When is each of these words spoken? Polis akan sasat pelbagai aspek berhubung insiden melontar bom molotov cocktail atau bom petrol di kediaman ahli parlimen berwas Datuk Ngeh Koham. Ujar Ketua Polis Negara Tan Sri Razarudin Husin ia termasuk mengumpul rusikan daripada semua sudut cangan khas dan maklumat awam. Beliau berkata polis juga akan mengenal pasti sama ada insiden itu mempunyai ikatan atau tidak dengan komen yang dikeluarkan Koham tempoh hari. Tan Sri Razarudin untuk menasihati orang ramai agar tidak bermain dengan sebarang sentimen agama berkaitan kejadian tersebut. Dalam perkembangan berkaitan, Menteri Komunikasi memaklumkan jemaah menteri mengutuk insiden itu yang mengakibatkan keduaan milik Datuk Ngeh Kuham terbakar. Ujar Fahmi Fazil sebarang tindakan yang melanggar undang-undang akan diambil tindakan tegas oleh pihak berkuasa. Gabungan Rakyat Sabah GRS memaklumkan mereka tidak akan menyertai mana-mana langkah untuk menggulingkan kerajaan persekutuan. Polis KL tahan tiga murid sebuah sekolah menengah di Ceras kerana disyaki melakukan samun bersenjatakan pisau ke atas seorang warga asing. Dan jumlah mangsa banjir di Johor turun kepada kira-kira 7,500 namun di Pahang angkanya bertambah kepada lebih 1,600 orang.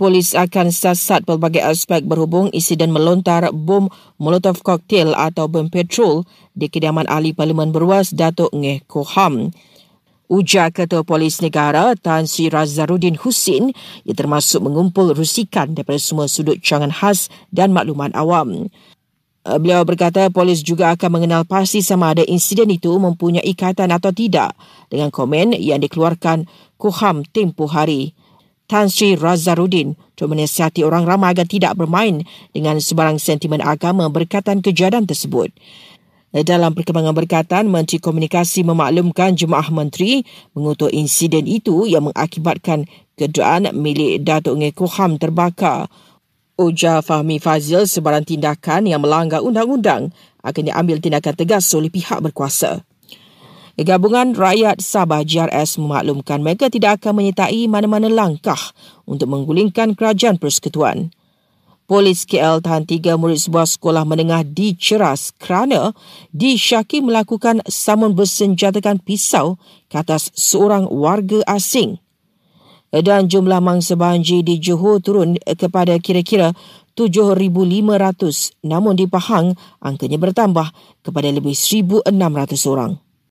Polis 0.00 0.32
akan 0.32 0.72
sasat 0.72 1.28
pelbagai 1.28 1.60
aspek 1.60 2.00
berhubung 2.00 2.48
insiden 2.56 2.88
melontar 2.88 3.52
bom 3.52 3.92
molotov 4.16 4.64
cocktail 4.64 5.12
atau 5.12 5.44
bom 5.44 5.68
petrol 5.68 6.24
di 6.56 6.72
kediaman 6.72 7.04
ahli 7.04 7.36
parlimen 7.36 7.68
berwas 7.68 8.08
Datuk 8.08 8.48
Ngeh 8.56 8.80
Koham. 8.88 9.52
Ujar 10.32 10.72
Ketua 10.72 11.04
Polis 11.04 11.44
Negara 11.44 11.92
Tan 12.00 12.24
Sri 12.24 12.48
Razarudin 12.48 13.20
Husin 13.20 13.76
ia 14.08 14.16
termasuk 14.16 14.64
mengumpul 14.64 15.12
rusikan 15.12 15.76
daripada 15.76 16.00
semua 16.00 16.32
sudut 16.32 16.56
cangan 16.64 16.88
khas 16.88 17.28
dan 17.52 17.76
maklumat 17.76 18.16
awam. 18.16 18.72
Beliau 19.44 19.84
berkata 19.84 20.32
polis 20.32 20.64
juga 20.64 20.96
akan 20.96 21.20
mengenal 21.20 21.44
pasti 21.44 21.84
sama 21.84 22.16
ada 22.16 22.24
insiden 22.24 22.72
itu 22.72 22.88
mempunyai 22.96 23.44
ikatan 23.44 23.92
atau 23.92 24.16
tidak 24.16 24.56
dengan 24.88 25.12
komen 25.12 25.52
yang 25.60 25.76
dikeluarkan 25.76 26.48
Koham 26.80 27.20
tempoh 27.36 27.68
hari. 27.68 28.16
Tan 28.70 28.86
Sri 28.86 29.18
Razarudin 29.18 29.98
untuk 29.98 30.30
menasihati 30.30 30.86
orang 30.86 31.02
ramai 31.02 31.34
agar 31.34 31.42
tidak 31.42 31.74
bermain 31.74 32.22
dengan 32.54 32.78
sebarang 32.78 33.18
sentimen 33.18 33.58
agama 33.58 34.06
berkaitan 34.06 34.62
kejadian 34.62 35.10
tersebut. 35.10 35.50
Dalam 36.30 36.78
perkembangan 36.78 37.10
berkaitan, 37.10 37.66
Menteri 37.66 37.98
Komunikasi 37.98 38.62
memaklumkan 38.62 39.34
jemaah 39.34 39.66
menteri 39.74 40.22
mengutuk 40.54 40.94
insiden 40.94 41.50
itu 41.50 41.90
yang 41.90 42.06
mengakibatkan 42.06 42.86
keduaan 43.18 43.74
milik 43.74 44.22
Datuk 44.22 44.62
Ngeh 44.62 44.70
Kuham 44.70 45.18
terbakar. 45.18 45.90
Ujar 46.54 47.02
Fahmi 47.02 47.42
Fazil 47.42 47.90
sebarang 47.90 48.22
tindakan 48.22 48.86
yang 48.86 49.02
melanggar 49.02 49.42
undang-undang 49.42 50.14
akan 50.46 50.62
diambil 50.62 51.02
tindakan 51.02 51.34
tegas 51.34 51.66
oleh 51.74 51.90
pihak 51.90 52.22
berkuasa. 52.22 52.86
Gabungan 53.78 54.34
Rakyat 54.34 54.82
Sabah 54.82 55.22
GRS 55.22 55.78
memaklumkan 55.78 56.42
mereka 56.42 56.66
tidak 56.66 56.98
akan 56.98 57.22
menyertai 57.22 57.70
mana-mana 57.70 58.10
langkah 58.10 58.58
untuk 59.06 59.30
menggulingkan 59.30 59.94
kerajaan 59.94 60.42
persekutuan. 60.42 61.14
Polis 61.90 62.22
KL 62.22 62.62
tahan 62.62 62.86
tiga 62.86 63.18
murid 63.18 63.38
sebuah 63.38 63.66
sekolah 63.66 64.06
menengah 64.06 64.46
di 64.46 64.78
Ceras 64.78 65.34
kerana 65.34 65.90
disyaki 66.30 67.02
melakukan 67.02 67.66
samun 67.66 68.14
bersenjatakan 68.14 69.02
pisau 69.02 69.58
ke 69.90 69.98
atas 69.98 70.30
seorang 70.38 70.86
warga 70.86 71.42
asing. 71.50 71.98
Dan 72.94 73.26
jumlah 73.30 73.58
mangsa 73.58 73.98
banjir 73.98 74.42
di 74.46 74.62
Johor 74.62 75.02
turun 75.02 75.38
kepada 75.42 75.94
kira-kira 75.98 76.54
7,500 76.94 78.62
namun 78.66 78.94
di 78.94 79.06
Pahang 79.10 79.54
angkanya 79.82 80.18
bertambah 80.18 80.70
kepada 81.02 81.30
lebih 81.30 81.54
1,600 81.58 82.06
orang. 82.70 83.09